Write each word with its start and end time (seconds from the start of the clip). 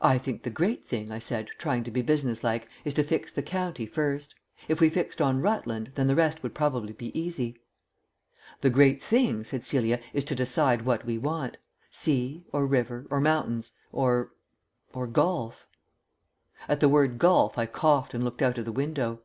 "I 0.00 0.16
think 0.16 0.44
the 0.44 0.48
great 0.48 0.84
thing," 0.84 1.10
I 1.10 1.18
said, 1.18 1.48
trying 1.58 1.82
to 1.82 1.90
be 1.90 2.02
businesslike, 2.02 2.68
"is 2.84 2.94
to 2.94 3.02
fix 3.02 3.32
the 3.32 3.42
county 3.42 3.84
first. 3.84 4.32
If 4.68 4.80
we 4.80 4.88
fixed 4.88 5.20
on 5.20 5.40
Rutland, 5.42 5.90
then 5.96 6.06
the 6.06 6.14
rest 6.14 6.44
would 6.44 6.54
probably 6.54 6.92
be 6.92 7.10
easy." 7.18 7.58
"The 8.60 8.70
great 8.70 9.02
thing," 9.02 9.42
said 9.42 9.64
Celia, 9.64 9.98
"is 10.12 10.22
to 10.26 10.36
decide 10.36 10.82
what 10.82 11.04
we 11.04 11.18
want. 11.18 11.56
Sea, 11.90 12.44
or 12.52 12.64
river, 12.64 13.08
or 13.10 13.20
mountains, 13.20 13.72
or 13.90 14.30
or 14.92 15.08
golf." 15.08 15.66
At 16.68 16.78
the 16.78 16.88
word 16.88 17.18
golf 17.18 17.58
I 17.58 17.66
coughed 17.66 18.14
and 18.14 18.22
looked 18.22 18.40
out 18.40 18.56
of 18.58 18.64
the 18.64 18.70
window. 18.70 19.22